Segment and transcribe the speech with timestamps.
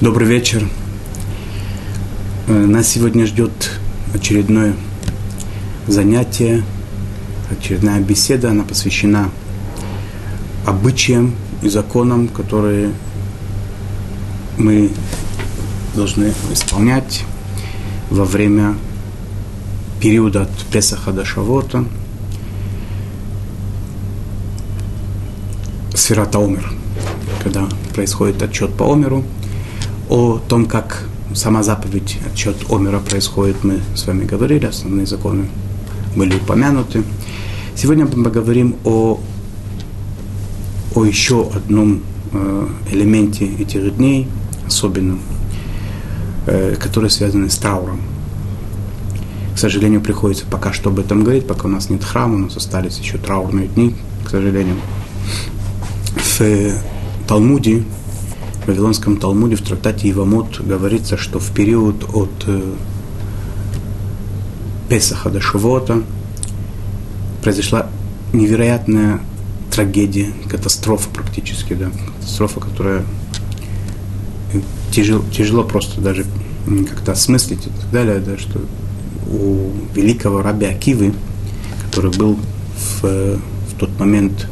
[0.00, 0.66] Добрый вечер.
[2.46, 3.78] Э, нас сегодня ждет
[4.14, 4.74] очередное
[5.86, 6.62] занятие,
[7.50, 8.48] очередная беседа.
[8.48, 9.28] Она посвящена
[10.66, 12.94] обычаям и законам, которые
[14.56, 14.90] мы
[15.94, 17.24] должны исполнять
[18.08, 18.76] во время
[20.00, 21.84] периода от Песаха до Шавота.
[25.94, 26.72] Сферата умер,
[27.44, 29.26] когда происходит отчет по Омеру.
[30.10, 35.46] О том, как сама заповедь, отчет Омера происходит, мы с вами говорили, основные законы
[36.16, 37.04] были упомянуты.
[37.76, 39.20] Сегодня мы поговорим о,
[40.96, 44.26] о еще одном э, элементе этих дней,
[44.66, 45.20] особенном,
[46.46, 48.00] э, который связан с трауром.
[49.54, 52.56] К сожалению, приходится пока что об этом говорить, пока у нас нет храма, у нас
[52.56, 54.74] остались еще траурные дни, к сожалению.
[56.16, 56.72] В
[57.28, 57.84] Талмуде
[58.70, 62.62] Вавилонском Талмуде в трактате Ивамот говорится, что в период от э,
[64.88, 66.04] Песаха до Шивота
[67.42, 67.88] произошла
[68.32, 69.20] невероятная
[69.72, 73.04] трагедия, катастрофа практически, да, катастрофа, которая
[74.92, 76.24] тяжело, тяжело просто даже
[76.88, 78.60] как-то осмыслить и так далее, да, что
[79.32, 81.12] у великого раби Акивы,
[81.86, 82.38] который был
[83.02, 84.46] в, в тот момент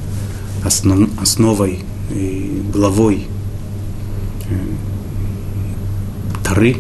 [0.65, 3.29] основ, основой и главой
[6.45, 6.77] Тары,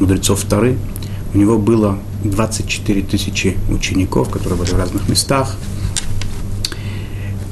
[0.00, 0.78] мудрецов Тары,
[1.34, 5.56] у него было 24 тысячи учеников, которые были в разных местах.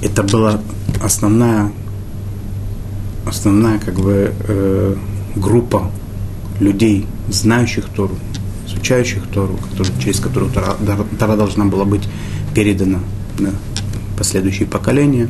[0.02, 0.60] Это была
[1.02, 1.72] основная,
[3.26, 4.96] основная как бы, э,
[5.36, 5.90] группа
[6.58, 8.16] людей, знающих Тору,
[8.66, 10.76] изучающих Тору, который, через которую Тора,
[11.18, 12.08] Тора должна была быть
[12.54, 13.00] передана
[13.38, 13.50] на
[14.16, 15.28] последующие поколения.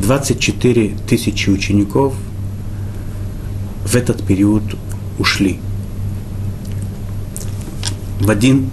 [0.00, 2.14] 24 тысячи учеников–
[3.94, 4.64] в этот период
[5.20, 5.60] ушли.
[8.18, 8.68] В один,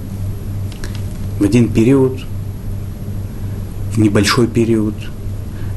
[1.40, 2.22] в один период,
[3.94, 4.96] в небольшой период,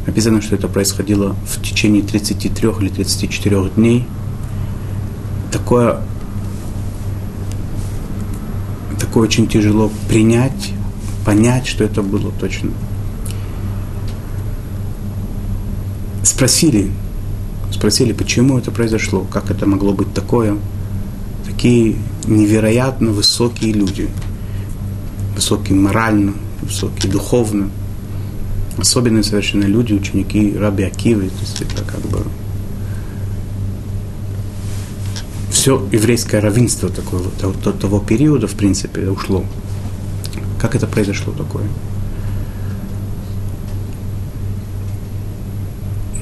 [0.07, 4.07] написано, что это происходило в течение 33 или 34 дней.
[5.53, 6.01] Такое,
[8.99, 10.73] такое очень тяжело принять,
[11.27, 12.71] понять, что это было точно.
[16.23, 16.91] Спросили,
[17.75, 20.57] Спросили, почему это произошло, как это могло быть такое.
[21.45, 24.09] Такие невероятно высокие люди.
[25.35, 27.71] Высокие морально, высокие духовно.
[28.79, 31.29] Особенные совершенно люди, ученики Раби Акивы.
[31.29, 32.23] То есть это как бы
[35.51, 39.45] все еврейское равенство такое, того, того периода, в принципе, ушло.
[40.61, 41.65] Как это произошло такое?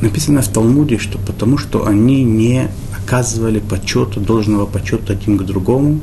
[0.02, 2.68] Написано в Талмуде, что потому что они не
[2.98, 6.00] оказывали почета, должного почета один к другому,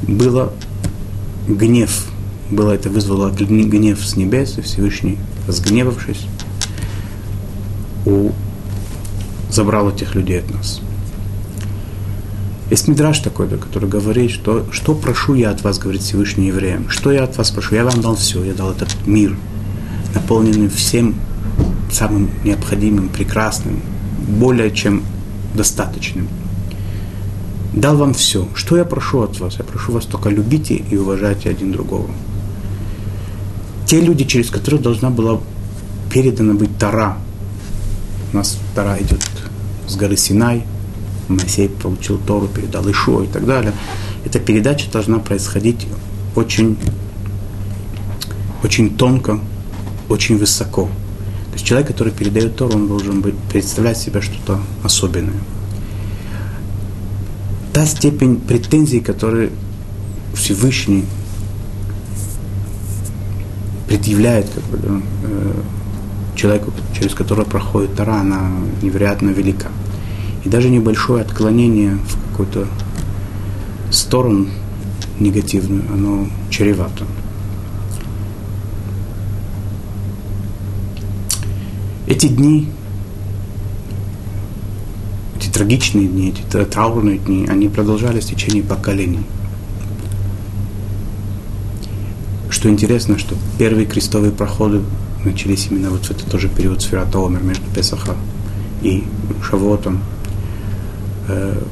[0.00, 0.50] было
[1.46, 2.06] гнев.
[2.50, 6.26] Было это вызвало гнев с небес, и Всевышний, разгневавшись,
[8.06, 8.30] у...
[9.50, 10.80] забрал этих людей от нас.
[12.70, 16.88] Есть мидраж такой, да, который говорит, что что прошу я от вас, говорит Всевышний евреям,
[16.88, 19.36] что я от вас прошу, я вам дал все, я дал этот мир,
[20.14, 21.14] наполненный всем
[21.92, 23.80] самым необходимым, прекрасным,
[24.26, 25.02] более чем
[25.54, 26.28] достаточным.
[27.72, 28.48] Дал вам все.
[28.54, 29.56] Что я прошу от вас?
[29.58, 32.10] Я прошу вас только любите и уважайте один другого.
[33.86, 35.40] Те люди, через которых должна была
[36.12, 37.16] передана быть Тара.
[38.32, 39.22] У нас Тара идет
[39.86, 40.64] с горы Синай.
[41.28, 43.72] Моисей получил Тору, передал Ишо и так далее.
[44.24, 45.86] Эта передача должна происходить
[46.34, 46.76] очень,
[48.62, 49.40] очень тонко,
[50.08, 50.88] очень высоко.
[51.52, 55.38] То есть человек, который передает Тору, он должен быть, представлять себя что-то особенное.
[57.74, 59.50] Та степень претензий, которые
[60.34, 61.04] Всевышний
[63.86, 65.52] предъявляет как бы, э,
[66.34, 69.68] человеку, через которого проходит Тора, она невероятно велика.
[70.44, 72.66] И даже небольшое отклонение в какую-то
[73.90, 74.48] сторону
[75.20, 77.04] негативную, оно чревато.
[82.12, 82.68] Эти дни,
[85.34, 89.24] эти трагичные дни, эти траурные дни, они продолжались в течение поколений.
[92.50, 94.82] Что интересно, что первые крестовые проходы
[95.24, 98.14] начались именно вот в этот тоже период Сферата Омер между Песаха
[98.82, 99.04] и
[99.42, 100.02] Шавотом.
[101.28, 101.62] Э,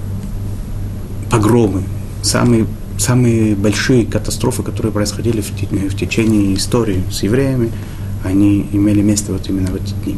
[1.30, 1.82] погромы,
[2.22, 2.66] самые,
[2.96, 7.70] самые большие катастрофы, которые происходили в, в течение истории с евреями–
[8.24, 10.16] они имели место вот именно в эти дни.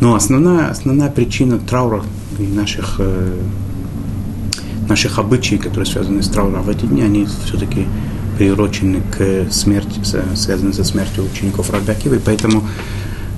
[0.00, 2.02] Но основная, основная причина траура
[2.38, 3.38] и наших, э,
[4.88, 7.86] наших обычаев, которые связаны с трауром в эти дни, они все-таки
[8.38, 10.00] приурочены к смерти,
[10.34, 12.66] связаны со смертью учеников Рабиакива, и поэтому,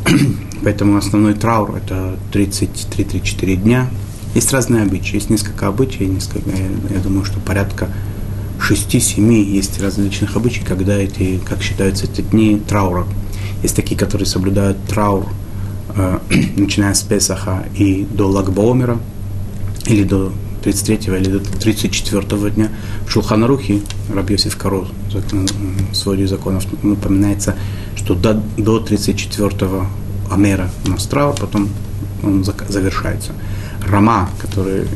[0.62, 3.90] поэтому основной траур– это 33-34 дня.
[4.36, 7.88] Есть разные обычаи, есть несколько обычаев, несколько, я, думаю, что порядка
[8.60, 13.04] 6-7 есть различных обычаев, когда эти, как считаются эти дни траура.
[13.62, 15.26] Есть такие, которые соблюдают траур,
[15.96, 16.18] э,
[16.56, 18.98] начиная с Песаха и до Лагбаомера,
[19.86, 20.32] или до
[20.62, 22.70] 33 или до 34 дня.
[23.06, 23.80] В Шулханарухе
[24.14, 27.56] Рабьосиф Каро в своде законов упоминается,
[27.96, 29.70] что до, до 34
[30.30, 31.68] Амера у нас траур, потом
[32.22, 33.32] он завершается.
[33.86, 34.86] Рама, который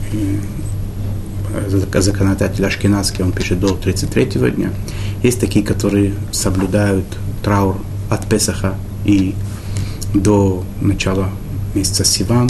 [1.52, 4.70] э, законодатель Ашкенадский, он пишет до 33 дня.
[5.22, 7.06] Есть такие, которые соблюдают
[7.42, 7.76] траур
[8.10, 8.74] от Песаха
[9.04, 9.34] и
[10.14, 11.30] до начала
[11.74, 12.48] месяца Сиван,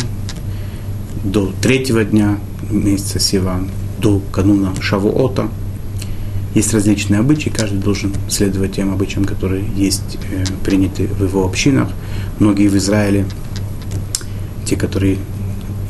[1.24, 2.38] до третьего дня
[2.70, 3.68] месяца Сиван,
[3.98, 5.48] до кануна Шавуота.
[6.54, 11.88] Есть различные обычаи, каждый должен следовать тем обычаям, которые есть э, приняты в его общинах.
[12.38, 13.26] Многие в Израиле,
[14.64, 15.18] те, которые,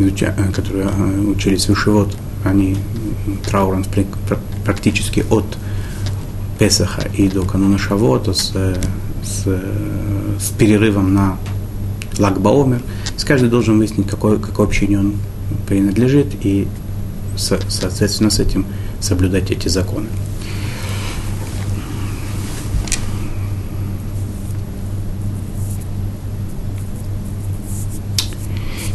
[0.00, 2.76] изуча, э, которые э, учились в Ишивот, они
[3.48, 3.84] трауром
[4.64, 5.44] практически от
[6.58, 8.52] Песаха и до кануна Шавуота с
[9.26, 9.44] с,
[10.40, 11.36] с перерывом на
[12.18, 12.82] Лагбаомер.
[13.24, 15.14] Каждый должен выяснить, какой, какой общине он
[15.66, 16.68] принадлежит, и
[17.36, 18.64] со, соответственно с этим
[19.00, 20.06] соблюдать эти законы.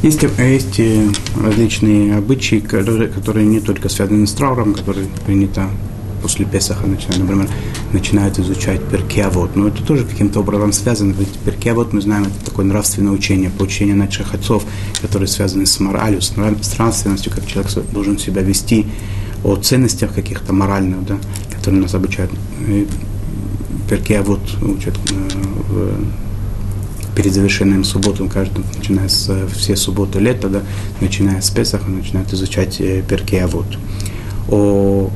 [0.01, 0.81] Есть, есть
[1.39, 5.69] различные обычаи, которые, которые не только связаны с трауром, которые принято
[6.23, 7.49] после Песаха начинают, например,
[7.93, 9.55] начинают изучать Перкиавод.
[9.55, 13.95] Но это тоже каким-то образом связано, ведь Перкиавод, мы знаем, это такое нравственное учение, поучение
[13.95, 14.65] наших отцов,
[15.01, 18.87] которые связаны с моралью, с нравственностью, как человек должен себя вести,
[19.43, 21.17] о ценностях каких-то моральных, да,
[21.51, 22.31] которые нас обучают.
[23.89, 25.15] Перкиавод учат э,
[25.69, 30.61] в перед завершением субботы, каждый, начиная с все субботы лета, да,
[31.01, 33.65] начиная с Песаха, начинают изучать э, Перкиавод.
[34.49, 35.09] О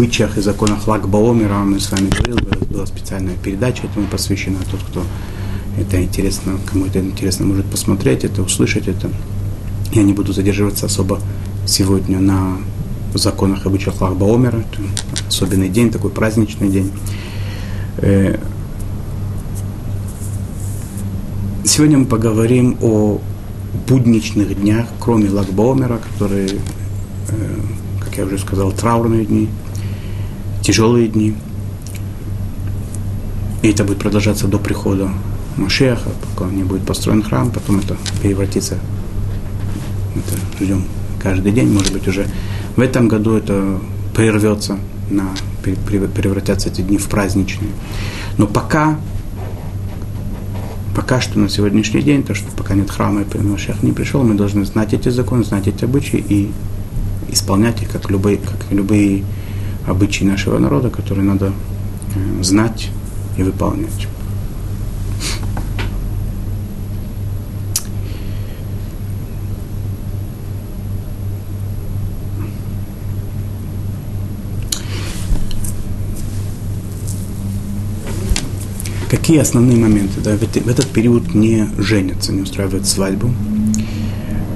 [0.00, 4.56] обычаях и законах Лагбаомера мы с вами говорили, была специальная передача этому посвящена.
[4.70, 5.02] Тот, кто
[5.78, 9.10] это интересно, кому это интересно, может посмотреть это, услышать это.
[9.92, 11.20] Я не буду задерживаться особо
[11.66, 12.56] сегодня на
[13.12, 14.60] законах и обычаях Лагбаомера.
[14.60, 14.80] Это
[15.28, 16.90] особенный день, такой праздничный день.
[17.98, 18.38] Э,
[21.66, 23.20] сегодня мы поговорим о
[23.86, 27.60] будничных днях, кроме Лагбаомера, которые, э,
[28.02, 29.50] как я уже сказал, траурные дни–
[30.60, 31.34] тяжелые дни.
[33.62, 35.10] И это будет продолжаться до прихода
[35.56, 38.78] Машеха, пока не будет построен храм, потом это превратится,
[40.14, 40.84] это ждем
[41.22, 42.26] каждый день, может быть, уже
[42.76, 43.78] в этом году это
[44.14, 44.78] прервется,
[45.10, 45.28] на,
[45.62, 47.70] превратятся эти дни в праздничные.
[48.38, 48.98] Но пока,
[50.96, 54.34] пока что на сегодняшний день, то, что пока нет храма и Машех не пришел, мы
[54.34, 56.50] должны знать эти законы, знать эти обычаи и
[57.28, 59.24] исполнять их, как любые, как любые
[59.86, 61.52] обычаи нашего народа, которые надо
[62.14, 62.90] э, знать
[63.36, 64.08] и выполнять.
[79.10, 80.20] Какие основные моменты?
[80.20, 83.32] Да, в, в этот период не женятся, не устраивают свадьбу,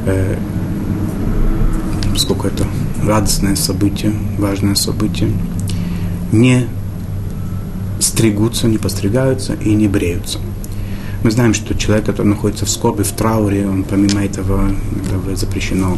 [0.06, 0.37] э,
[2.12, 2.64] поскольку это
[3.06, 5.30] радостное событие, важное событие,
[6.32, 6.66] не
[8.00, 10.38] стригутся, не постригаются и не бреются.
[11.23, 14.70] Мы знаем, что человек, который находится в скорби, в трауре, он помимо этого
[15.34, 15.96] запрещено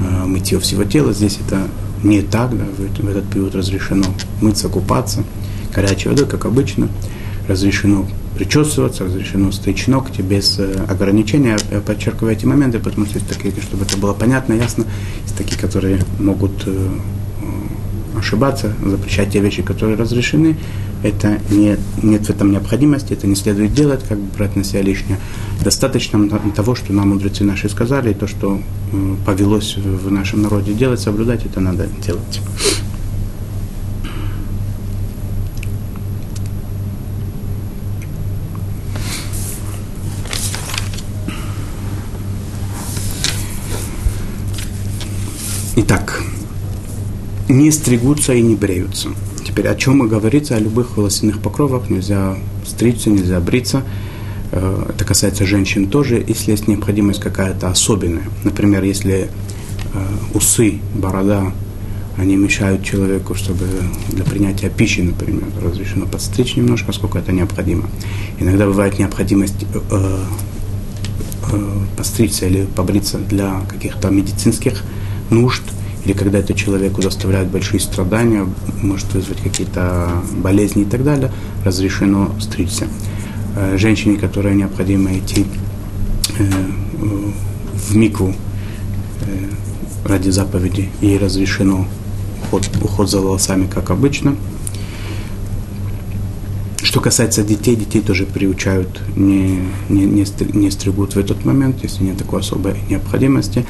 [0.00, 1.14] э, мытье всего тела.
[1.14, 1.66] Здесь это
[2.02, 4.04] не так, да, в, в этот период разрешено
[4.42, 5.24] мыться, купаться
[5.74, 6.88] горячей водой, как обычно.
[7.48, 11.56] Разрешено причесываться, разрешено стричь ногти без э, ограничения.
[11.70, 14.84] Я подчеркиваю эти моменты, потому что такие, чтобы это было понятно, ясно,
[15.38, 16.88] такие, которые могут э,
[18.18, 20.56] ошибаться, запрещать те вещи, которые разрешены.
[21.02, 24.82] Это не, нет в этом необходимости, это не следует делать, как бы брать на себя
[24.82, 25.18] лишнее.
[25.62, 28.60] Достаточно того, что нам мудрецы наши сказали, и то, что
[28.92, 32.40] э, повелось в нашем народе делать, соблюдать, это надо делать.
[45.80, 46.24] Итак,
[47.48, 49.10] не стригутся и не бреются.
[49.46, 51.88] Теперь о чем и говорится, о любых волосяных покровах.
[51.88, 53.84] Нельзя стричься, нельзя бриться.
[54.50, 58.24] Это касается женщин тоже, если есть необходимость какая-то особенная.
[58.42, 59.30] Например, если
[60.34, 61.52] усы, борода,
[62.16, 63.64] они мешают человеку, чтобы
[64.08, 67.88] для принятия пищи, например, разрешено подстричь немножко, сколько это необходимо.
[68.40, 70.18] Иногда бывает необходимость э,
[71.52, 74.82] э, постричься или побриться для каких-то медицинских
[75.30, 75.62] нужд,
[76.04, 78.46] или когда это человеку заставляет большие страдания,
[78.82, 81.30] может вызвать какие-то болезни и так далее,
[81.64, 82.86] разрешено стричься.
[83.56, 85.44] Э, женщине, которой необходимо идти
[86.38, 86.44] э,
[87.74, 88.32] в микву
[89.22, 91.86] э, ради заповеди, ей разрешено
[92.44, 94.36] уход, уход за волосами, как обычно.
[96.82, 102.04] Что касается детей, детей тоже приучают, не, не, не, не стригут в этот момент, если
[102.04, 103.66] нет такой особой необходимости.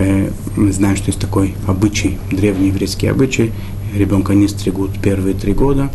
[0.00, 3.52] Э, мы знаем, что есть такой обычай, древний еврейский обычай,
[3.92, 5.90] ребенка не стригут первые три года,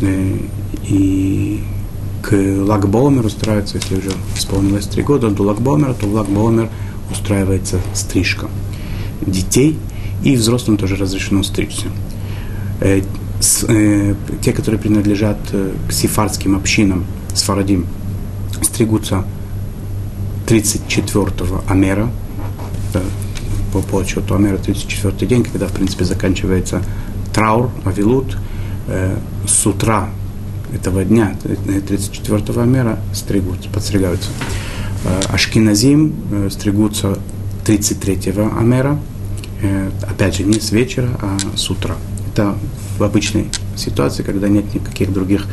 [0.00, 0.36] э,
[0.84, 1.60] и
[2.22, 6.68] к Лагбаумеру устраивается, если уже исполнилось три года, до Лагбаумера, то в Лагбаумер
[7.10, 8.48] устраивается стрижка
[9.26, 9.76] детей,
[10.22, 11.86] и взрослым тоже разрешено стричься.
[12.80, 13.02] Э,
[13.40, 15.38] те, которые принадлежат
[15.88, 17.86] к сифарским общинам, сфарадим,
[18.62, 19.24] стригутся
[20.46, 22.10] 34-го Амера,
[23.72, 26.82] по подсчету Амера 34 день, когда, в принципе, заканчивается
[27.32, 28.36] траур, авилут,
[28.88, 29.16] э,
[29.46, 30.10] с утра
[30.72, 34.30] этого дня, 34-го Амера, стригутся, подстригаются.
[35.04, 37.18] Э, Ашкиназим э, стригутся
[37.64, 38.98] 33-го Амера,
[39.62, 41.96] э, опять же, не с вечера, а с утра.
[42.32, 42.56] Это
[42.98, 45.46] в обычной ситуации, когда нет никаких других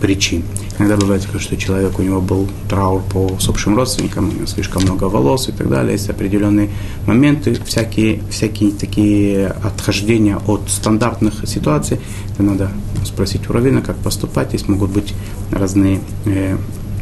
[0.00, 0.42] причин.
[0.78, 4.82] Иногда бывает такое, что человек, у него был траур по усопшим родственникам, у него слишком
[4.82, 5.92] много волос и так далее.
[5.92, 6.70] Есть определенные
[7.06, 12.00] моменты, всякие, всякие такие отхождения от стандартных ситуаций.
[12.32, 12.70] Это надо
[13.04, 14.48] спросить у Равина, как поступать.
[14.48, 15.14] Здесь могут быть
[15.50, 16.56] разные э,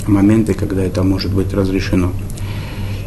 [0.07, 2.13] моменты, когда это может быть разрешено.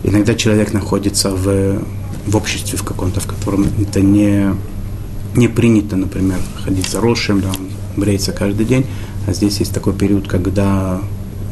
[0.03, 1.81] Иногда человек находится в,
[2.27, 4.55] в обществе в каком-то, в котором это не,
[5.35, 7.51] не принято, например, ходить заросшим, да,
[7.97, 8.85] бреется каждый день
[9.29, 10.99] а здесь есть такой период, когда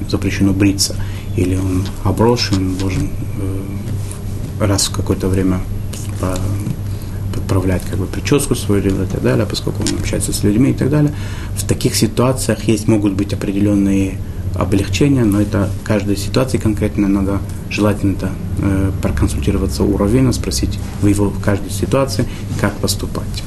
[0.10, 0.96] запрещено бриться.
[1.36, 5.60] Или он оброшен, должен э, раз в какое-то время
[7.36, 10.90] подправлять как бы прическу свою и так далее, поскольку он общается с людьми и так
[10.90, 11.14] далее.
[11.56, 14.18] В таких ситуациях есть, могут быть определенные
[14.56, 21.06] облегчения, но это каждой ситуации конкретно надо желательно это э, проконсультироваться у Равина, спросить в
[21.06, 22.28] его в каждой ситуации,
[22.60, 23.44] как поступать.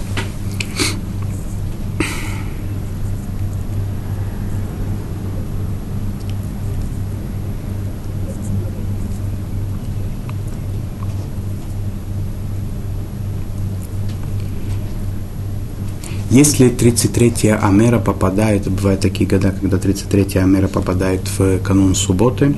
[16.31, 22.55] Если 33-я Амера попадает, бывают такие года, когда 33-я Амера попадает в канун субботы,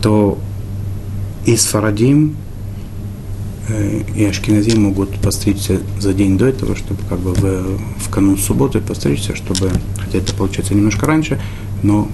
[0.00, 0.38] то
[1.44, 2.36] и Сфарадим,
[3.68, 8.38] э, и Ашкиназим могут постричься за день до этого, чтобы как бы в, в канун
[8.38, 11.40] субботы постричься, чтобы, хотя это получается немножко раньше,
[11.82, 12.08] но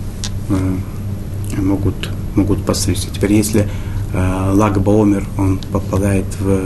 [0.49, 3.09] э, могут, могут постричься.
[3.15, 3.69] Теперь, если
[4.15, 6.63] э, Лаг он попадает в,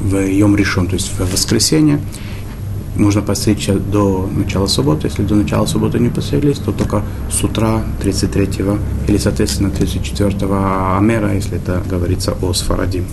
[0.00, 2.00] в Йом Решон, то есть в воскресенье,
[2.98, 5.08] нужно постричься до начала субботы.
[5.08, 11.34] Если до начала субботы не постриглись, то только с утра 33-го или, соответственно, 34-го Амера,
[11.34, 13.04] если это говорится о Сфаради.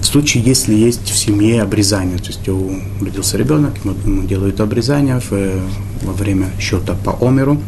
[0.00, 5.20] В случае, если есть в семье обрезание, то есть у, родился ребенок, ему делают обрезание
[5.20, 5.30] в,
[6.02, 7.60] во время счета по Омеру,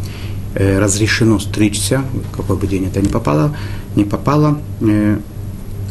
[0.54, 2.02] э, разрешено стричься,
[2.36, 3.54] какой бы день это не попало,
[3.94, 5.18] не попало, э,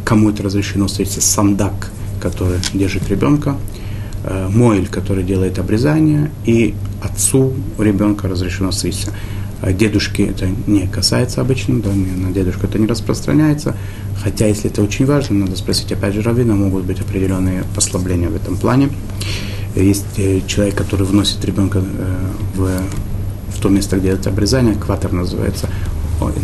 [0.04, 3.71] кому это разрешено стричься, сандак, который держит ребенка, э,
[4.50, 9.12] Мойль, который делает обрезание, и отцу ребенка разрешено стричься.
[9.62, 13.76] А дедушке это не касается обычно, да, на дедушку это не распространяется.
[14.22, 18.36] Хотя, если это очень важно, надо спросить опять же раввина, могут быть определенные послабления в
[18.36, 18.90] этом плане.
[19.76, 22.16] Есть э, человек, который вносит ребенка э,
[22.56, 22.70] в,
[23.56, 25.70] в то место, где это обрезание, экватор называется,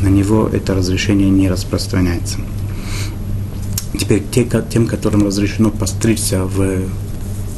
[0.01, 2.37] на него это разрешение не распространяется.
[3.97, 6.83] Теперь те, тем, которым разрешено постричься в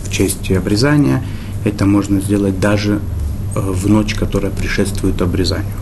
[0.04, 1.24] в честь обрезания.
[1.66, 3.00] Это можно сделать даже
[3.56, 5.74] э, в ночь, которая предшествует обрезанию.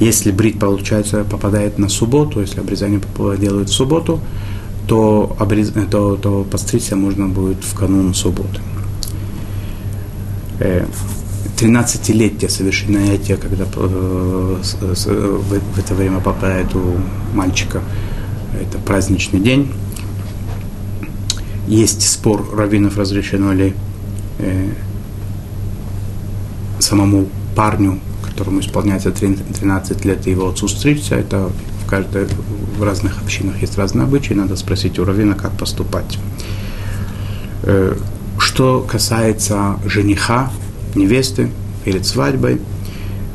[0.00, 3.00] Если брит, получается, попадает на субботу, если обрезание
[3.38, 4.20] делают в субботу,
[4.86, 5.72] то, обрез...
[5.90, 8.60] то, то постричься можно будет в канун субботы.
[11.56, 16.96] 13-летие э, совершеннолетие, когда э, в это время попадает у
[17.34, 17.82] мальчика,
[18.60, 19.72] это праздничный день,
[21.68, 23.74] есть спор раввинов, разрешено ли
[24.38, 24.70] э,
[26.78, 31.50] самому парню, которому исполняется 13 лет, его отцу стричься, это
[31.84, 32.26] в, каждой,
[32.78, 36.18] в разных общинах есть разные обычаи, надо спросить у равина, как поступать.
[37.64, 37.96] Э,
[38.38, 40.50] что касается жениха,
[40.94, 41.50] невесты
[41.84, 42.60] перед свадьбой,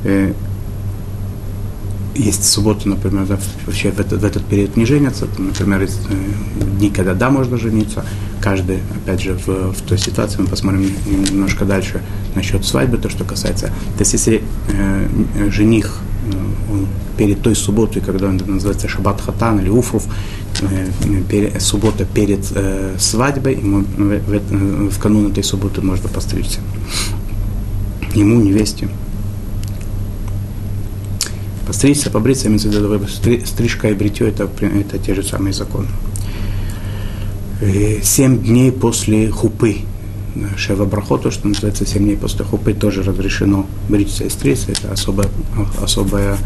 [0.06, 0.34] э,
[2.16, 6.00] есть суббота, например, да, вообще в этот, в этот период не женятся, там, например, есть
[6.10, 8.06] э, дни, когда да, можно жениться,
[8.42, 12.02] каждый, опять же, в, в той ситуации, мы посмотрим немножко дальше
[12.36, 13.68] насчет свадьбы, то, что касается.
[13.68, 16.00] То есть, если э, жених
[16.32, 20.06] э, он перед той субботой, когда он называется Шаббат Хатан или Уфруф,
[20.62, 22.46] э, суббота перед
[23.00, 23.84] свадьбой, ему
[24.90, 26.60] в канун этой субботы можно постричься.
[28.14, 28.90] Ему, невесте.
[31.66, 33.08] Постричься, побриться, имеется в виду,
[33.46, 35.88] стрижка и бритье, это, это те же самые законы.
[37.62, 39.78] Э, семь дней после хупы,
[40.58, 44.72] Шева Брахоту, что называется, семь дней после хупы, тоже разрешено бриться и стричься.
[44.72, 45.28] Это особое,
[45.82, 46.38] особое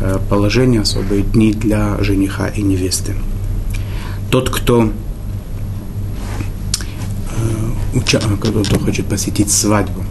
[0.00, 3.14] э, положение, особые дни для жениха и невесты.
[4.30, 4.92] Тот, кто
[7.94, 10.04] э, кто хочет посетить свадьбу,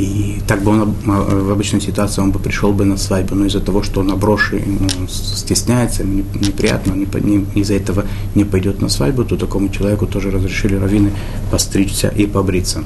[0.00, 3.60] и так бы он в обычной ситуации он бы пришел бы на свадьбу, но из-за
[3.60, 8.04] того, что он оброшен, он стесняется, ему неприятно, он не, из-за этого
[8.34, 11.12] не пойдет на свадьбу, то такому человеку тоже разрешили раввины
[11.50, 12.82] постричься и побриться.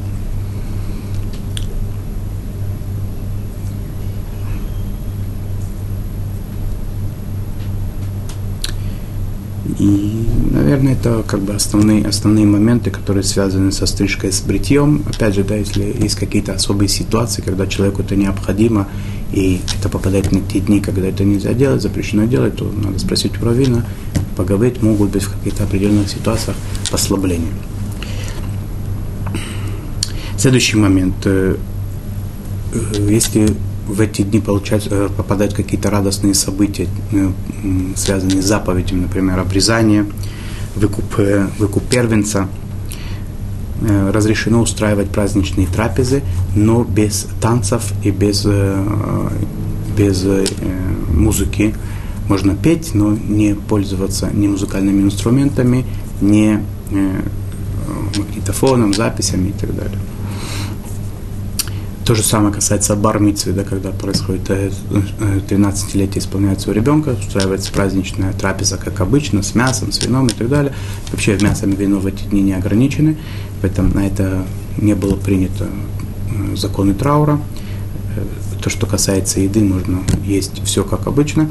[9.84, 15.04] И, наверное, это как бы основные, основные моменты, которые связаны со стрижкой с бритьем.
[15.06, 18.88] Опять же, да, если есть какие-то особые ситуации, когда человеку это необходимо,
[19.30, 23.32] и это попадает на те дни, когда это нельзя делать, запрещено делать, то надо спросить
[23.42, 23.84] у равина,
[24.38, 26.56] поговорить, могут быть в каких-то определенных ситуациях
[26.90, 27.52] послабления.
[30.38, 31.16] Следующий момент.
[31.26, 31.56] Э,
[32.72, 33.54] э, если
[33.86, 37.30] в эти дни получать, э, попадают какие-то радостные события, э,
[37.96, 40.06] связанные с заповедями, например, обрезание,
[40.74, 42.48] выкуп, э, выкуп первенца.
[43.80, 46.22] Разрешено устраивать праздничные трапезы,
[46.54, 48.46] но без танцев и без,
[49.98, 50.24] без
[51.12, 51.74] музыки.
[52.28, 55.84] Можно петь, но не пользоваться ни музыкальными инструментами,
[56.22, 56.60] ни
[58.16, 59.98] магнитофоном, записями и так далее.
[62.04, 67.72] То же самое касается бармитсвы, да, когда происходит 13-летие э, э, исполняется у ребенка, устраивается
[67.72, 70.74] праздничная трапеза, как обычно, с мясом, с вином и так далее.
[71.10, 73.16] Вообще мясом и вино в эти дни не ограничены,
[73.62, 74.44] поэтому на это
[74.76, 77.40] не было принято э, законы траура.
[78.62, 81.50] То, что касается еды, можно есть все как обычно.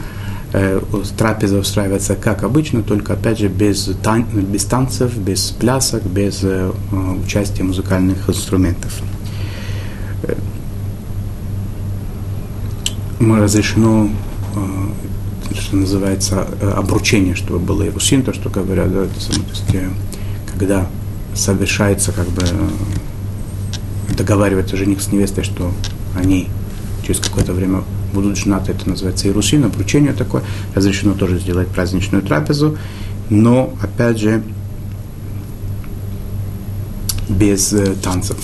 [1.18, 6.44] Трапеза устраивается как обычно, только опять же без, тан- без танцев, без плясок, без
[7.26, 9.02] участия музыкальных инструментов.
[13.24, 14.10] Мы разрешено,
[14.56, 19.74] э, что называется, э, обручение, чтобы было ирусин, то, что говорят, да, это, то есть,
[19.74, 19.90] э,
[20.52, 20.88] когда
[21.34, 22.44] совершается, как бы,
[24.16, 25.72] договаривается жених с невестой, что
[26.16, 26.48] они
[27.06, 27.84] через какое-то время
[28.14, 30.44] будут женаты, это называется ирусин, обручение такое,
[30.76, 32.78] разрешено тоже сделать праздничную трапезу,
[33.30, 34.44] но, опять же,
[37.30, 38.38] без танцев.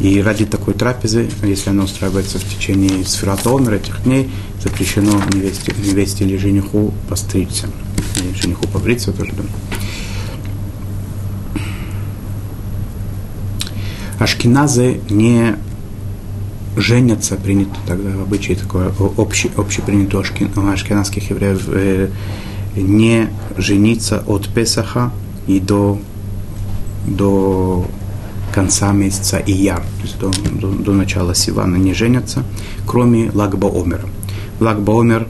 [0.00, 4.30] И ради такой трапезы, если она устраивается в течение сфератомера этих дней,
[4.62, 7.68] запрещено невесте, невесте или жениху постричься.
[8.16, 9.44] И жениху побриться тоже, да.
[14.18, 15.56] Ашкеназы не
[16.76, 22.08] женятся, принято тогда в обычае такое общий, общепринято у ашкеназских евреев, э,
[22.76, 25.10] не жениться от Песаха
[25.46, 25.98] и до,
[27.06, 27.86] до
[28.52, 32.44] конца месяца Ияр, то есть до, до, до начала Сивана не женятся,
[32.86, 34.08] кроме Лагба Омера.
[34.60, 35.26] Лагба Омер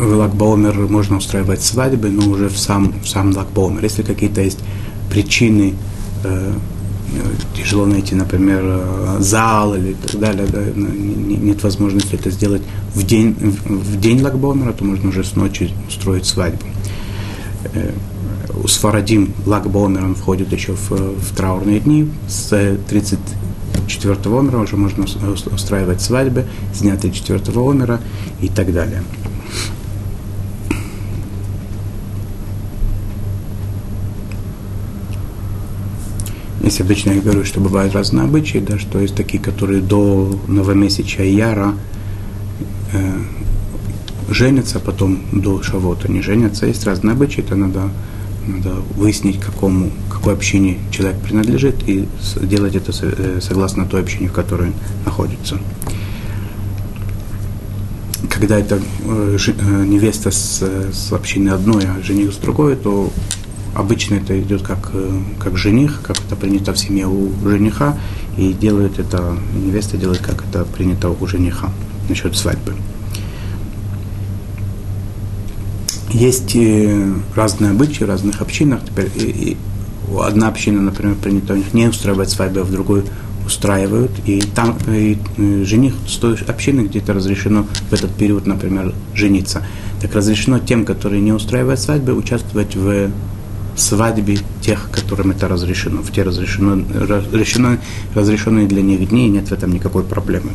[0.00, 3.82] в Лагбаумер можно устраивать свадьбы, но уже в сам, в сам Лагбаумер.
[3.84, 4.58] Если какие-то есть
[5.10, 5.74] причины,
[6.24, 6.52] э,
[7.56, 12.62] тяжело найти, например, э, зал или так далее, да, нет возможности это сделать
[12.94, 16.64] в день, в день Лагбаумера, то можно уже с ночи устроить свадьбу.
[17.74, 17.92] Э,
[18.66, 22.10] Сфарадим Лагбомером входит еще в, в траурные дни.
[22.28, 22.48] С
[22.88, 28.00] 34 омера уже можно устраивать свадьбы, с дня 34 омера
[28.40, 29.02] и так далее.
[36.62, 41.24] Если обычно я говорю, что бывают разные обычаи, да, что есть такие, которые до новомесяча
[41.24, 41.74] Яра
[42.92, 43.18] э,
[44.28, 46.66] женятся, потом до Шавота не женятся.
[46.66, 47.90] Есть разные обычаи, это надо
[48.46, 52.06] надо выяснить, какому, какой общине человек принадлежит и
[52.42, 54.74] делать это э, согласно той общине, в которой он
[55.04, 55.58] находится.
[58.28, 59.36] Когда это э,
[59.86, 63.10] невеста с, с общины одной, а жених с другой, то
[63.74, 64.92] обычно это идет как,
[65.38, 67.98] как жених, как это принято в семье у жениха,
[68.36, 71.70] и делает это, невеста делает, как это принято у жениха
[72.08, 72.74] насчет свадьбы.
[76.12, 78.80] Есть э, разные обычаи в разных общинах.
[78.84, 79.56] Теперь и, и
[80.20, 83.04] одна община, например, принято у них не устраивать свадьбу, а в другой
[83.46, 84.10] устраивают.
[84.26, 89.64] И там и, и жених с той общины где-то разрешено в этот период, например, жениться.
[90.00, 93.10] Так разрешено тем, которые не устраивают свадьбы, участвовать в
[93.76, 96.02] свадьбе тех, которым это разрешено.
[96.02, 97.78] В те разрешено, разрешено,
[98.14, 100.50] разрешенные для них дни, нет в этом никакой проблемы.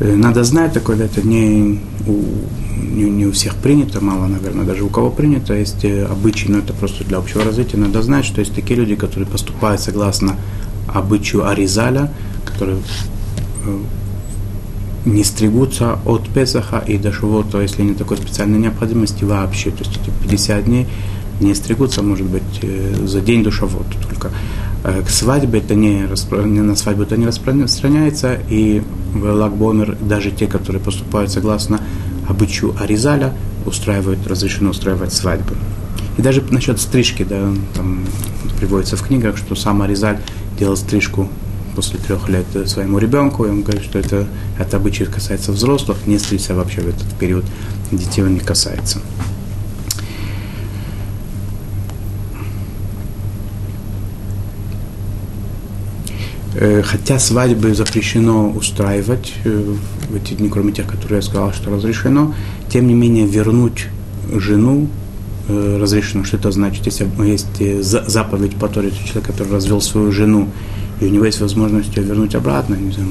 [0.00, 2.22] Надо знать такое, это не у,
[2.94, 6.58] не, не у всех принято, мало, наверное, даже у кого принято, есть э, обычаи, но
[6.58, 7.78] это просто для общего развития.
[7.78, 10.36] Надо знать, что есть такие люди, которые поступают согласно
[10.86, 12.12] обычаю Аризаля,
[12.44, 12.78] которые
[13.66, 13.78] э,
[15.04, 19.70] не стригутся от Песаха и до Шивота, если нет такой специальной необходимости вообще.
[19.70, 20.86] То есть эти 50 дней
[21.40, 22.42] не стригутся, может быть,
[23.04, 24.30] за день до Шавота только.
[24.84, 30.46] Э, к свадьбе это не, на свадьбу это не распространяется, и в Лагбомер даже те,
[30.46, 31.80] которые поступают согласно
[32.28, 33.32] обычаю Аризаля,
[33.66, 35.56] устраивают, разрешено устраивать свадьбы.
[36.16, 38.04] И даже насчет стрижки, да, там
[38.58, 40.18] приводится в книгах, что сам Аризаль
[40.58, 41.28] делал стрижку
[41.74, 44.26] после трех лет своему ребенку, и он говорит, что это,
[44.58, 47.44] это обычай касается взрослых, не стричься вообще в этот период,
[47.92, 48.98] детей он не касается.
[56.84, 59.74] Хотя свадьбы запрещено устраивать э,
[60.10, 62.34] в эти дни, кроме тех, которые я сказал, что разрешено,
[62.68, 63.86] тем не менее вернуть
[64.32, 64.88] жену
[65.48, 66.24] э, разрешено.
[66.24, 66.84] Что это значит?
[66.86, 67.46] Если есть
[67.80, 70.48] заповедь по Торе, человек, который развел свою жену,
[71.00, 73.10] и у него есть возможность ее вернуть обратно, не знаю,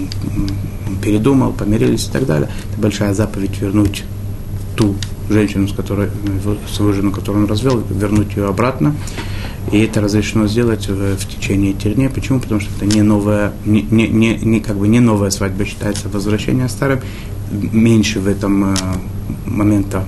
[1.02, 4.04] передумал, помирились и так далее, это большая заповедь вернуть
[4.76, 4.96] ту
[5.30, 6.10] женщину, с которой,
[6.70, 8.96] свою жену, которую он развел, вернуть ее обратно.
[9.72, 12.10] И это разрешено сделать в, в течение дней.
[12.10, 12.40] Почему?
[12.40, 16.08] Потому что это не новая, не, не, не, не, как бы не новая свадьба считается
[16.08, 17.02] возвращение старым.
[17.52, 18.76] Меньше в этом э,
[19.46, 20.06] момента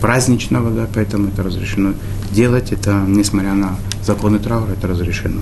[0.00, 1.94] праздничного, да, поэтому это разрешено
[2.32, 2.72] делать.
[2.72, 5.40] Это, несмотря на законы траура, это разрешено.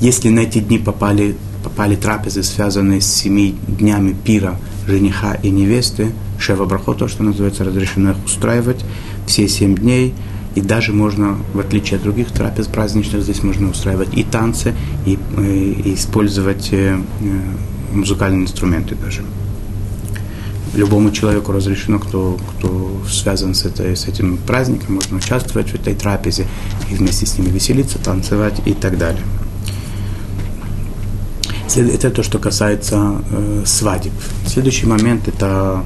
[0.00, 6.12] Если на эти дни попали, попали трапезы, связанные с семи днями пира жениха и невесты,
[6.38, 8.84] шева брахот, то, что называется, разрешено их устраивать,
[9.30, 10.12] все семь дней,
[10.56, 14.74] и даже можно, в отличие от других трапез праздничных, здесь можно устраивать и танцы,
[15.06, 19.22] и, э, и использовать э, э, музыкальные инструменты даже.
[20.74, 25.94] Любому человеку разрешено, кто, кто связан с, этой, с этим праздником, можно участвовать в этой
[25.94, 26.46] трапезе
[26.90, 29.22] и вместе с ними веселиться, танцевать и так далее.
[31.76, 34.12] Это то, что касается э, свадеб.
[34.46, 35.84] Следующий момент– это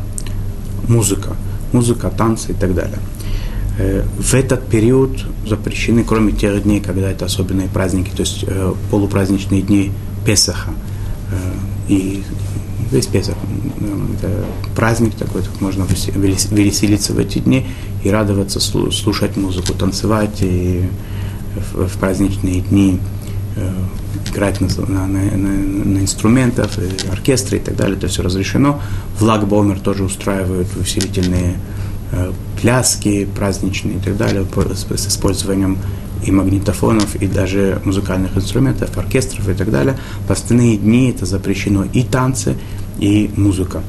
[0.88, 1.36] музыка.
[1.72, 2.98] Музыка, танцы и так далее.
[3.76, 8.72] Э, в этот период запрещены, кроме тех дней, когда это особенные праздники, то есть э,
[8.90, 9.90] полупраздничные дни
[10.24, 10.70] Песаха.
[11.30, 11.36] Э,
[11.88, 12.22] и
[12.92, 13.34] весь Песах
[14.18, 14.44] это
[14.76, 17.66] праздник такой, так можно веселиться в эти дни
[18.04, 20.84] и радоваться, слушать музыку, танцевать и
[21.72, 23.00] в, праздничные дни
[24.28, 26.70] играть на, на, на, на инструментах,
[27.10, 28.80] оркестры и так далее, это все разрешено.
[29.18, 31.56] В Лагбомер тоже устраивают увеселительные
[32.16, 32.32] Э,
[32.64, 35.76] пляски праздничные и так далее, с использованием
[36.24, 39.98] и магнитофонов, и даже музыкальных инструментов, оркестров и так далее.
[40.26, 42.56] В остальные дни это запрещено и танцы,
[42.98, 43.82] и музыка.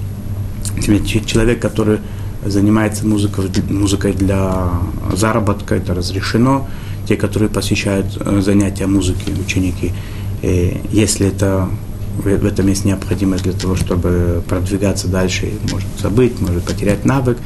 [1.26, 2.00] Человек, который
[2.46, 4.72] занимается музыкой, музыкой для
[5.14, 6.68] заработка, это разрешено.
[7.08, 9.94] Те, которые посещают э, занятия музыки, ученики,
[10.42, 11.70] э, если это
[12.18, 17.38] в этом есть необходимость для того, чтобы продвигаться дальше, может забыть, может потерять навык,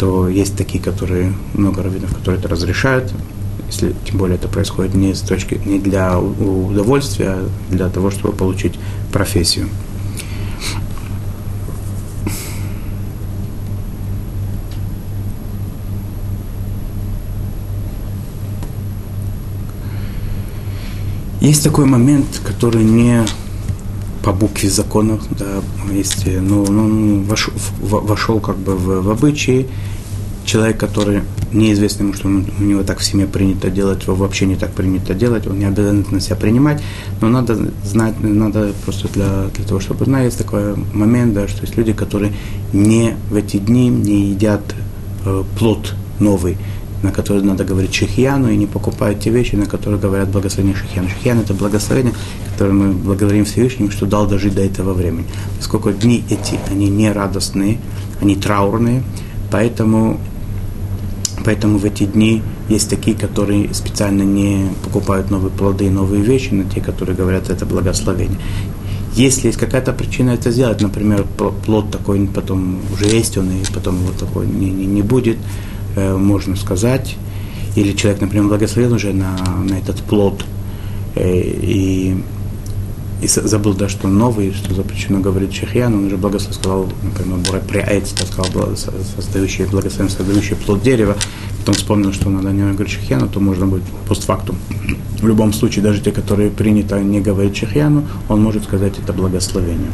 [0.00, 3.12] то есть такие, которые, много раввинов, которые это разрешают,
[3.66, 8.34] если тем более это происходит не с точки, не для удовольствия, а для того, чтобы
[8.34, 8.78] получить
[9.12, 9.68] профессию.
[21.42, 23.22] Есть такой момент, который не
[24.22, 29.66] по букве законов, да, есть, ну, ну вошел, вошел как бы в, в обычаи,
[30.44, 34.56] человек, который неизвестно ему, что у него так в семье принято делать, его вообще не
[34.56, 36.82] так принято делать, он не обязан на себя принимать,
[37.20, 41.62] но надо знать, надо просто для, для того, чтобы знать, есть такой момент, да, что
[41.62, 42.32] есть люди, которые
[42.72, 44.62] не в эти дни не едят
[45.24, 46.56] э, плод новый,
[47.02, 51.08] на который надо говорить шихьяну, и не покупают те вещи, на которые говорят благословение шихьяну.
[51.08, 52.14] Шихьян– это благословение,
[52.52, 55.26] которое мы благодарим Всевышнему, что дал дожить до этого времени.
[55.58, 57.78] Поскольку дни эти, они не радостные,
[58.20, 59.02] они траурные,
[59.50, 60.18] поэтому
[61.44, 66.64] Поэтому в эти дни есть такие, которые специально не покупают новые плоды, новые вещи, но
[66.64, 68.38] те, которые говорят, это благословение.
[69.14, 71.24] Если есть какая-то причина это сделать, например,
[71.64, 75.38] плод такой потом уже есть он, и потом его такой не, не, не будет,
[76.00, 77.16] э, можно сказать.
[77.76, 80.44] Или человек, например, благословил уже на, на этот плод,
[81.14, 82.16] э, и
[83.22, 88.14] и забыл, да, что новый, что запрещено говорить шехьян, он уже благословил, сказал, например, приайц,
[88.14, 91.16] сказал, создающий, благословен, создающий плод дерева,
[91.58, 94.56] потом вспомнил, что надо не говорить шехьяну, то можно будет постфактум.
[95.20, 99.92] В любом случае, даже те, которые принято не говорить шехьяну, он может сказать это благословение.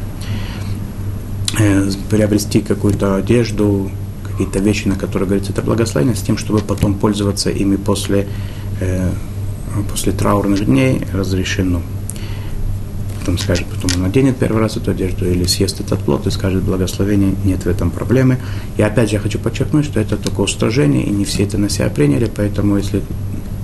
[1.59, 3.91] Э, приобрести какую-то одежду,
[4.37, 8.29] какие-то вещи, на которые говорится это благословение, с тем, чтобы потом пользоваться ими после,
[8.81, 9.11] э,
[9.91, 11.81] после траурных дней разрешено
[13.27, 16.63] потом скажет, потом он наденет первый раз эту одежду или съест этот плод и скажет
[16.63, 18.39] благословение, нет в этом проблемы.
[18.77, 21.69] И опять же я хочу подчеркнуть, что это только устражение, и не все это на
[21.69, 23.03] себя приняли, поэтому если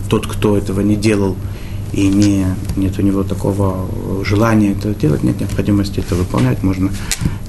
[0.08, 1.36] тот, кто этого не делал,
[1.92, 2.44] и не,
[2.76, 3.86] нет у него такого
[4.24, 6.90] желания это делать, нет необходимости это выполнять, можно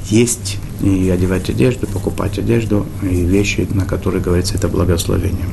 [0.10, 5.46] есть и одевать одежду, покупать одежду и вещи, на которые говорится это благословение.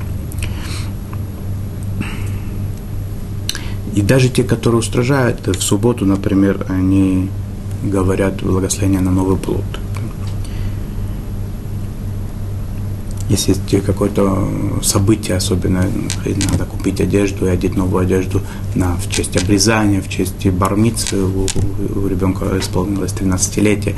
[3.95, 7.29] И даже те, которые устражают, в субботу, например, они
[7.83, 9.65] говорят благословение на новый плод.
[13.29, 14.49] Если есть какое-то
[14.83, 15.87] событие, особенно
[16.51, 18.43] надо купить одежду и одеть новую одежду
[18.75, 21.47] на, в честь обрезания, в честь бармицы, у,
[21.95, 23.95] у ребенка исполнилось 13-летие,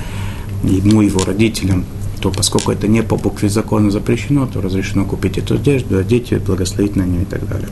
[0.62, 1.84] ему, его родителям,
[2.20, 6.38] то поскольку это не по букве закона запрещено, то разрешено купить эту одежду, одеть ее,
[6.38, 7.68] благословить на нее и так далее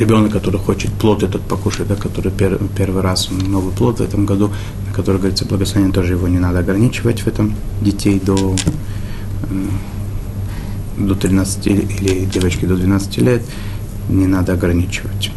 [0.00, 4.26] ребенок, который хочет плод этот покушать, да, который пер, первый раз новый плод в этом
[4.26, 4.50] году,
[4.88, 8.56] на который говорится благословение, тоже его не надо ограничивать в этом детей до,
[9.50, 9.66] э,
[10.98, 13.42] до 13 или девочки до 12 лет,
[14.08, 15.30] не надо ограничивать.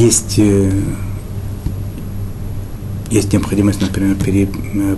[0.00, 0.70] Есть, э,
[3.10, 4.96] есть необходимость, например, пере, э,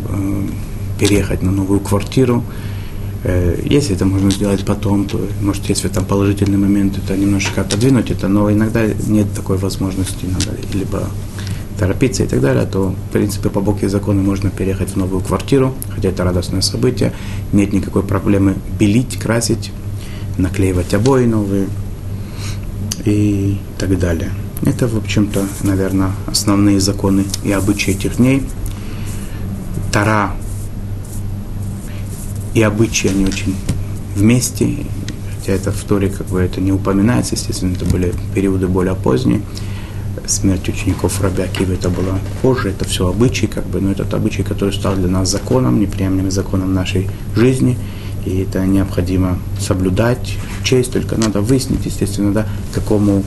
[0.99, 2.43] переехать на новую квартиру,
[3.25, 8.11] Э, если это можно сделать потом, то, может, если там положительный момент, это немножечко отодвинуть
[8.11, 11.09] это, но иногда нет такой возможности, надо либо
[11.79, 15.73] торопиться и так далее, то, в принципе, по бокке закона можно переехать в новую квартиру,
[15.95, 17.13] хотя это радостное событие,
[17.53, 19.73] нет никакой проблемы белить, красить,
[20.37, 21.67] наклеивать обои новые
[23.05, 24.31] и так далее.
[24.65, 28.45] Это, в общем-то, наверное, основные законы и обычаи этих дней.
[29.91, 30.33] Тара
[32.55, 33.57] и обычаи, они очень
[34.15, 34.87] вместе,
[35.37, 39.43] хотя это в Торе как бы это не упоминается, естественно, это были периоды более поздние.
[40.27, 44.73] Смерть учеников Раби это было позже, это все обычаи, как бы, но этот обычай, который
[44.73, 47.77] стал для нас законом, неприемлемым законом нашей жизни,
[48.25, 53.25] и это необходимо соблюдать, честь, только надо выяснить, естественно, да, какому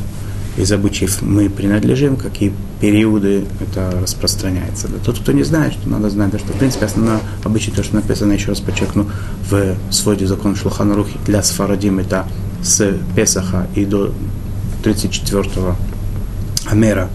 [0.58, 4.88] из обычаев мы принадлежим, какие периоды это распространяется.
[4.88, 4.98] Да.
[5.04, 7.96] Тот, кто не знает, что надо знать, да, что в принципе основное обычай, то, что
[7.96, 9.08] написано, еще раз подчеркну,
[9.50, 12.26] в своде закон Шулхана Рухи для Сфарадим, это
[12.64, 14.14] с Песаха и до
[14.84, 15.76] 34-го
[16.66, 17.10] Амера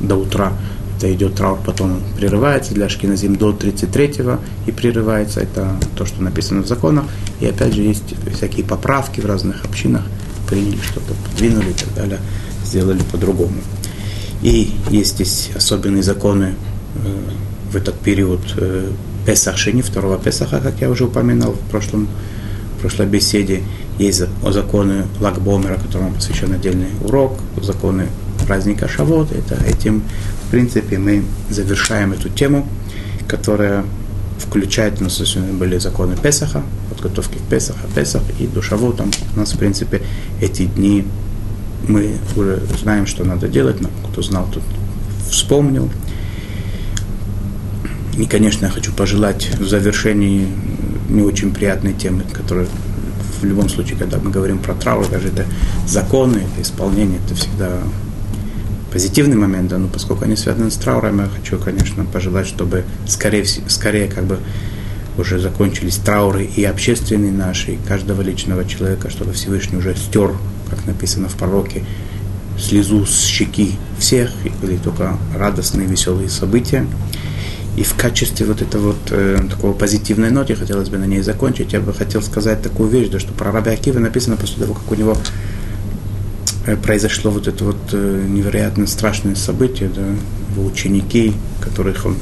[0.00, 0.52] до утра,
[0.96, 6.62] это идет траур, потом прерывается, для Шкиназим до 33-го и прерывается, это то, что написано
[6.62, 7.04] в законах,
[7.40, 10.02] и опять же есть всякие поправки в разных общинах,
[10.48, 12.20] приняли что-то, подвинули и так далее
[12.74, 13.54] сделали по-другому.
[14.42, 16.54] И есть здесь особенные законы
[16.96, 17.08] э,
[17.70, 18.90] в этот период э,
[19.24, 22.08] Песах Шини, второго Песаха, как я уже упоминал в, прошлом,
[22.76, 23.62] в прошлой беседе.
[23.98, 28.08] Есть законы Лагбомера, которому посвящен отдельный урок, законы
[28.44, 29.30] праздника Шавот.
[29.30, 30.02] Это этим,
[30.46, 32.66] в принципе, мы завершаем эту тему,
[33.28, 33.84] которая
[34.38, 39.04] включает, у нас были законы Песаха, подготовки к Песаха, Песах и до Шавота.
[39.36, 40.02] У нас, в принципе,
[40.40, 41.04] эти дни
[41.88, 44.62] мы уже знаем, что надо делать, но кто знал, тот
[45.30, 45.90] вспомнил.
[48.16, 50.46] И, конечно, я хочу пожелать в завершении
[51.08, 52.66] не очень приятной темы, которая
[53.40, 55.44] в любом случае, когда мы говорим про траур, даже это
[55.86, 57.70] законы, это исполнение, это всегда
[58.92, 63.44] позитивный момент, да, но поскольку они связаны с трауром, я хочу, конечно, пожелать, чтобы скорее,
[63.44, 64.38] скорее как бы
[65.18, 70.32] уже закончились трауры и общественные наши, и каждого личного человека, чтобы Всевышний уже стер,
[70.74, 71.84] как написано в пророке,
[72.58, 76.86] слезу с щеки всех, и были только радостные, веселые события.
[77.76, 81.72] И в качестве вот этого вот э, такого позитивной ноты, хотелось бы на ней закончить,
[81.72, 84.92] я бы хотел сказать такую вещь, да, что про Раби Акива написано после того, как
[84.92, 85.16] у него
[86.66, 90.02] э, произошло вот это вот э, невероятно страшное событие, да,
[90.52, 92.16] его ученики, которых он,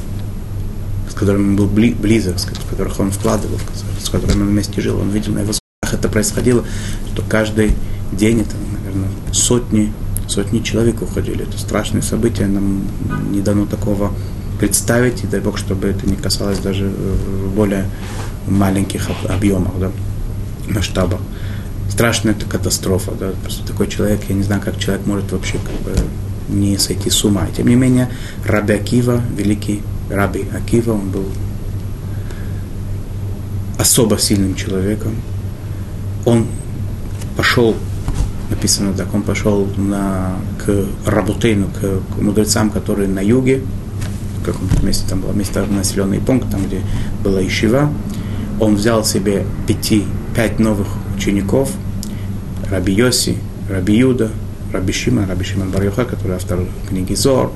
[1.11, 3.59] с которыми он был бли, близок, с которых он вкладывал,
[4.03, 5.53] с которыми он вместе жил, он видел на его
[5.93, 6.65] это происходило,
[7.13, 7.73] что каждый
[8.13, 9.93] день, это, наверное, сотни,
[10.29, 11.45] сотни человек уходили.
[11.45, 12.83] Это страшное событие, нам
[13.31, 14.13] не дано такого
[14.59, 17.87] представить, и дай Бог, чтобы это не касалось даже э, более
[18.47, 19.91] маленьких объемов, да,
[20.69, 21.21] масштабах.
[21.91, 25.75] Страшная это катастрофа, да, просто такой человек, я не знаю, как человек может вообще как
[25.83, 26.01] бы
[26.49, 27.47] не сойти с ума.
[27.57, 28.09] Тем не менее,
[28.47, 31.27] Раби Акива, великий Раби Акива, он был
[33.79, 35.17] особо сильным человеком.
[36.25, 36.47] Он
[37.37, 37.77] пошел,
[38.53, 43.63] написано так, он пошел на, к Рабутейну, к, к мудрецам, которые на юге,
[44.41, 46.81] в каком-то месте, там было место, населенный пункт, там, где
[47.25, 47.91] была Ишива,
[48.61, 50.05] он взял себе пяти,
[50.37, 51.71] пять новых учеников,
[52.71, 53.37] Раби Йоси,
[53.71, 54.31] Раби Юда,
[54.73, 57.53] Раби Шима, Раби Шиман Барюха, который автор книги Зор,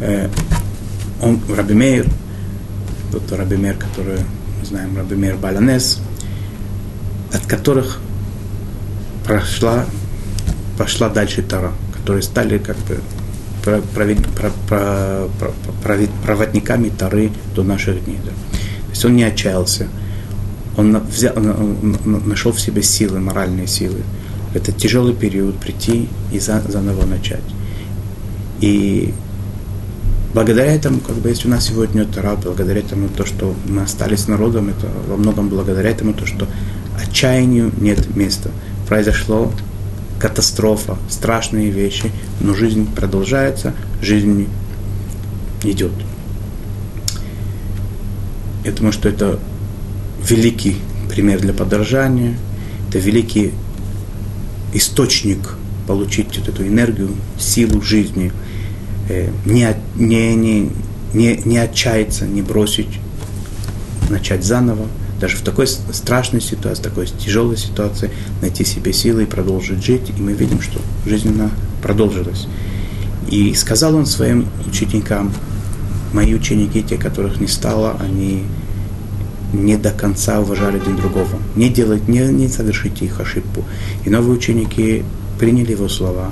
[0.00, 0.28] э,
[1.20, 2.06] он, Раби Мейр,
[3.10, 4.18] тот Раби Мейр, который,
[4.60, 6.00] мы знаем, Раби Мейр Баланес,
[7.32, 8.00] от которых
[9.24, 9.86] прошла,
[10.78, 12.98] пошла дальше Тара, которые стали как бы
[16.24, 18.18] проводниками Тары до наших дней.
[18.24, 18.30] Да.
[18.30, 19.88] То есть он не отчаялся,
[20.76, 24.02] он, взял, он нашел в себе силы, моральные силы.
[24.54, 27.42] Это тяжелый период прийти и заново начать.
[28.60, 29.12] И
[30.32, 34.28] благодаря этому, как бы, если у нас сегодня Тара, благодаря этому, то, что мы остались
[34.28, 36.46] народом, это во многом благодаря этому, то, что
[37.00, 38.50] отчаянию нет места.
[38.88, 39.52] Произошло
[40.18, 44.48] катастрофа, страшные вещи, но жизнь продолжается, жизнь
[45.62, 45.92] идет.
[48.64, 49.38] Я думаю, что это
[50.26, 50.76] великий
[51.10, 52.38] пример для подражания,
[52.88, 53.52] это великий
[54.72, 58.32] источник получить вот эту энергию, силу жизни,
[59.08, 60.70] э, не, не, не,
[61.12, 62.98] не, не отчаяться, не бросить,
[64.08, 64.88] начать заново–
[65.20, 70.10] даже в такой страшной ситуации, такой тяжелой ситуации найти себе силы и продолжить жить.
[70.10, 71.50] И мы видим, что жизнь она
[71.82, 72.46] продолжилась.
[73.30, 75.32] И сказал он своим ученикам,
[76.12, 78.44] мои ученики, те, которых не стало, они
[79.52, 81.38] не до конца уважали один другого.
[81.56, 83.64] Не делать, не, не совершите их ошибку.
[84.04, 85.04] И новые ученики
[85.38, 86.30] приняли его слова.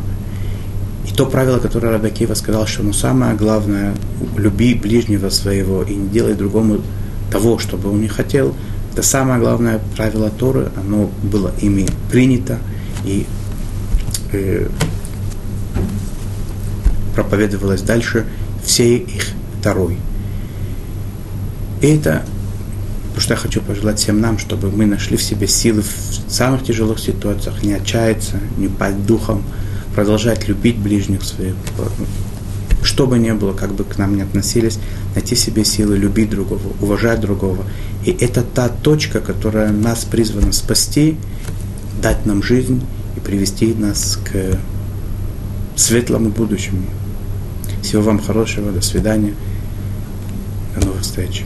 [1.08, 3.94] И то правило, которое Рабакива сказал, что ну, самое главное,
[4.36, 6.80] люби ближнего своего и не делай другому
[7.30, 8.54] того, что бы он не хотел,
[8.92, 12.58] это самое главное правило Торы, оно было ими принято
[13.06, 13.26] и
[14.32, 14.68] э,
[17.14, 18.26] проповедовалось дальше
[18.62, 19.28] всей их
[19.58, 19.96] второй.
[21.80, 22.22] И это,
[23.16, 26.98] что я хочу пожелать всем нам, чтобы мы нашли в себе силы в самых тяжелых
[26.98, 29.42] ситуациях, не отчаяться, не пасть духом,
[29.94, 31.54] продолжать любить ближних своих,
[32.82, 34.78] что бы ни было, как бы к нам ни относились,
[35.14, 37.64] найти себе силы любить другого, уважать другого.
[38.04, 41.16] И это та точка, которая нас призвана спасти,
[42.02, 42.82] дать нам жизнь
[43.16, 44.58] и привести нас к
[45.76, 46.82] светлому будущему.
[47.82, 49.34] Всего вам хорошего, до свидания,
[50.74, 51.44] до новых встреч.